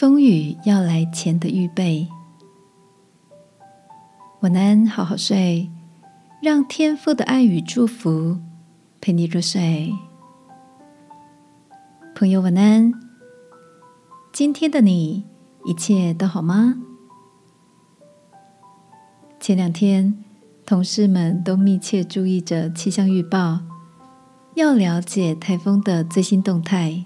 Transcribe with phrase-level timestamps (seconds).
[0.00, 2.08] 风雨要来前的预备。
[4.40, 5.70] 晚安，好好睡，
[6.40, 8.38] 让天父的爱与祝福
[8.98, 9.92] 陪你入睡。
[12.14, 12.94] 朋友，晚安。
[14.32, 15.26] 今天的你
[15.66, 16.76] 一切都好吗？
[19.38, 20.24] 前两天，
[20.64, 23.60] 同事们都密切注意着气象预报，
[24.54, 27.04] 要了解台风的最新动态。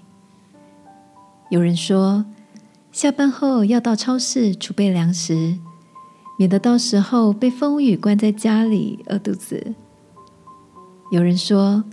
[1.49, 2.23] 有人说。
[2.95, 5.57] 下班后要到超市储备粮食，
[6.39, 9.75] 免得到时候被风雨关在家里饿肚子。
[11.11, 11.83] 有人说，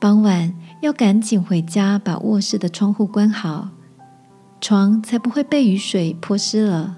[0.00, 3.68] 傍晚要赶紧回家，把卧室的窗户关好，
[4.60, 6.96] 床才不会被雨水泼湿了。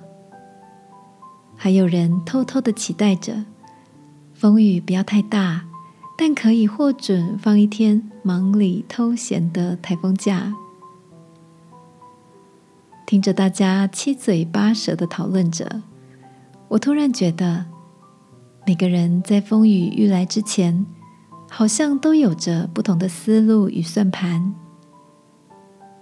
[1.54, 3.44] 还有人偷偷的期待着，
[4.32, 5.66] 风雨不要太大，
[6.16, 10.54] 但可以获准放一天忙里偷闲的台风假。
[13.04, 15.82] 听着大家七嘴八舌的讨论着，
[16.68, 17.66] 我突然觉得，
[18.66, 20.86] 每个人在风雨欲来之前，
[21.50, 24.54] 好像都有着不同的思路与算盘。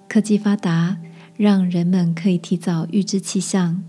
[0.08, 0.98] 科技发达，
[1.36, 3.82] 让人们可以提早预知气象，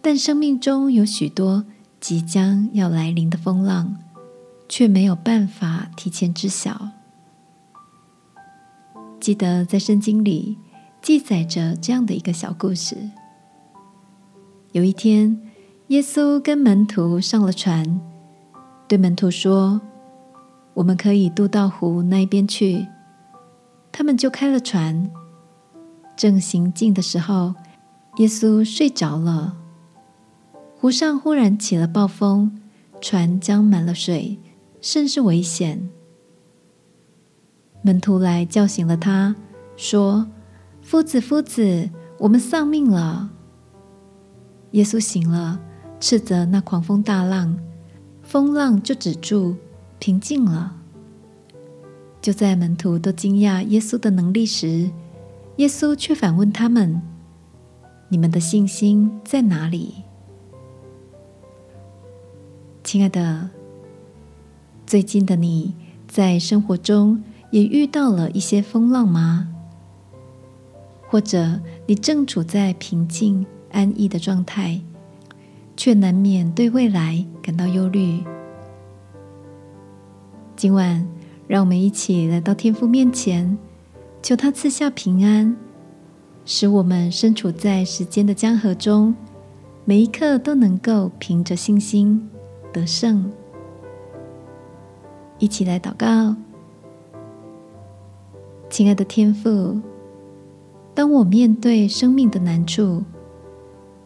[0.00, 1.64] 但生命中有许多
[1.98, 3.96] 即将要来临的风浪，
[4.68, 6.90] 却没有办法提前知晓。
[9.18, 10.58] 记得在圣经里。
[11.04, 12.96] 记载着这样的一个小故事：
[14.72, 15.38] 有一天，
[15.88, 18.00] 耶稣跟门徒上了船，
[18.88, 19.82] 对门徒说
[20.72, 22.86] ：“我们可以渡到湖那边去。”
[23.92, 25.10] 他们就开了船。
[26.16, 27.54] 正行进的时候，
[28.16, 29.58] 耶稣睡着了。
[30.80, 32.62] 湖上忽然起了暴风，
[33.02, 34.38] 船将满了水，
[34.80, 35.90] 甚是危险。
[37.82, 39.36] 门徒来叫醒了他，
[39.76, 40.26] 说。
[40.84, 43.30] 夫子，夫子，我们丧命了。
[44.72, 45.58] 耶稣醒了，
[45.98, 47.58] 斥责那狂风大浪，
[48.22, 49.56] 风浪就止住，
[49.98, 50.76] 平静了。
[52.20, 54.90] 就在门徒都惊讶耶稣的能力时，
[55.56, 57.00] 耶稣却反问他们
[58.10, 60.04] ：“你们的信心在哪里？”
[62.84, 63.48] 亲爱的，
[64.86, 65.74] 最近的你
[66.06, 69.48] 在生活中也遇到了一些风浪吗？
[71.14, 74.80] 或者你正处在平静安逸的状态，
[75.76, 78.20] 却难免对未来感到忧虑。
[80.56, 81.06] 今晚，
[81.46, 83.56] 让我们一起来到天父面前，
[84.24, 85.56] 求他赐下平安，
[86.44, 89.14] 使我们身处在时间的江河中，
[89.84, 92.28] 每一刻都能够凭着信心
[92.72, 93.30] 得胜。
[95.38, 96.34] 一起来祷告，
[98.68, 99.80] 亲爱的天父。
[100.94, 103.02] 当我面对生命的难处，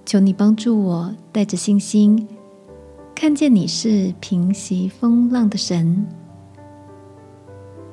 [0.06, 2.26] 求你帮助我，带着信心，
[3.14, 6.06] 看见你是平息风浪的神。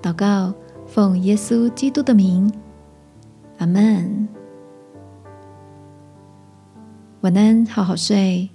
[0.02, 0.54] 祷告，
[0.88, 2.50] 奉耶稣基督的名，
[3.58, 4.30] 阿门。
[7.20, 8.50] 晚安，好好睡。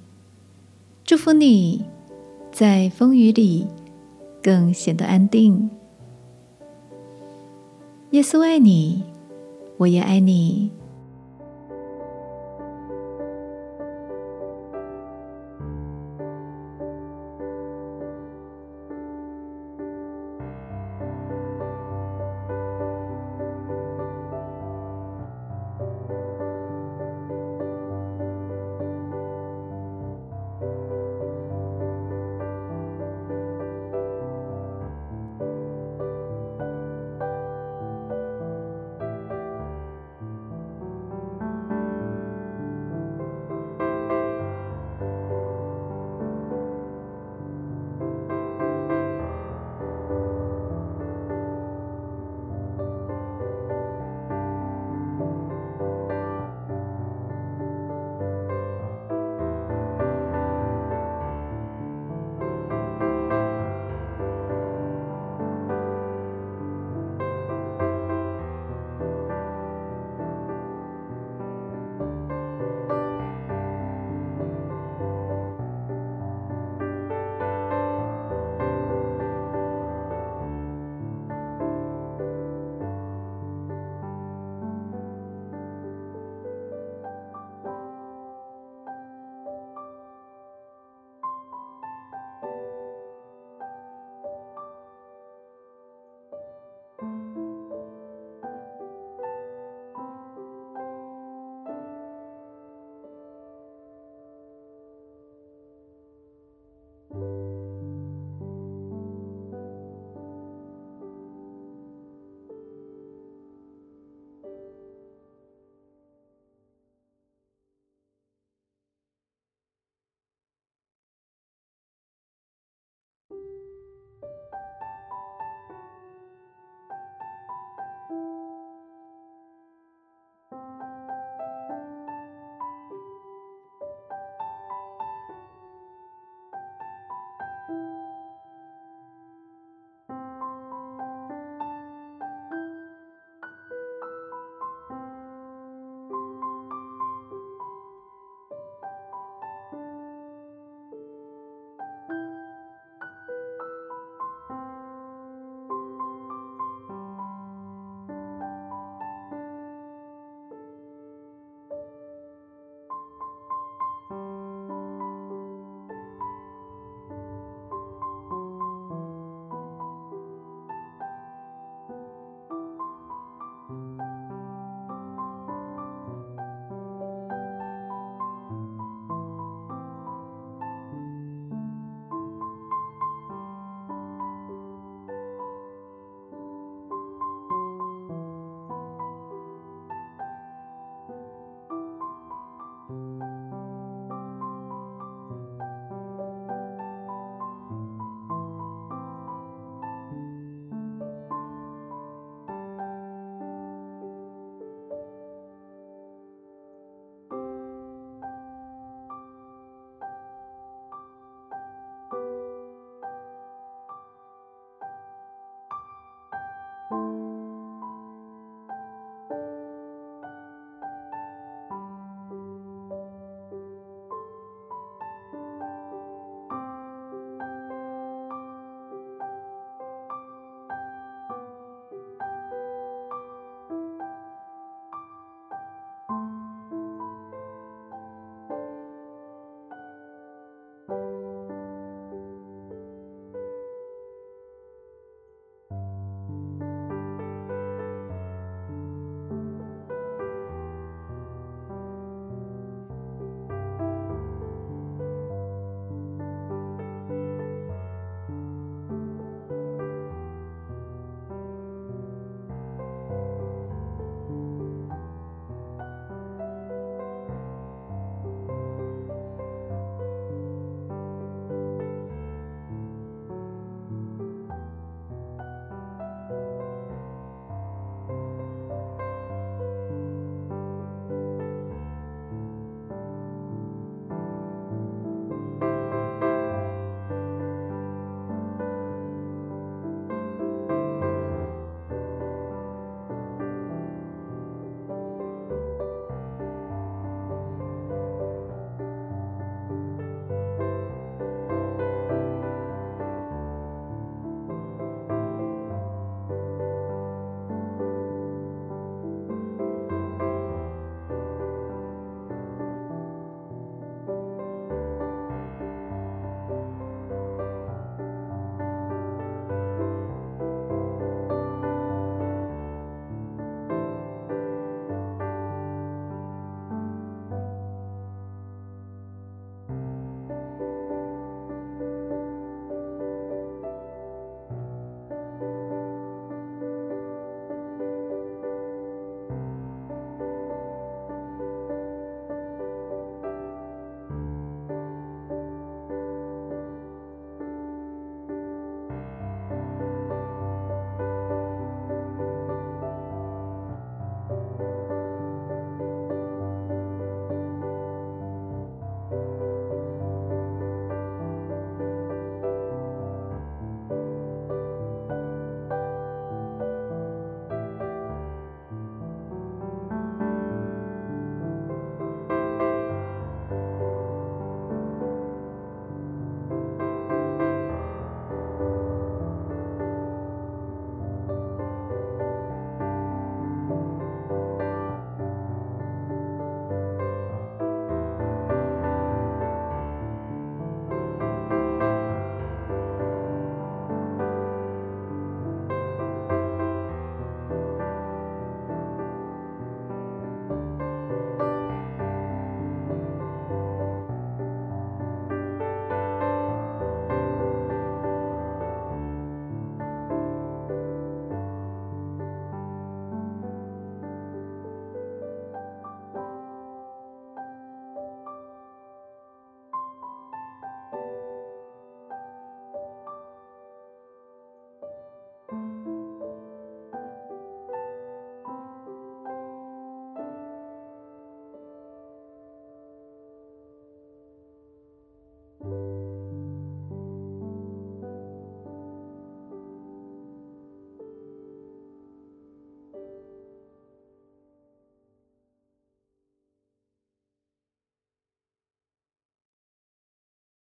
[1.04, 1.84] 祝福你
[2.50, 3.66] 在风雨里
[4.42, 5.68] 更显得安定。
[8.12, 9.02] 耶稣爱你。
[9.80, 10.79] 我也爱你。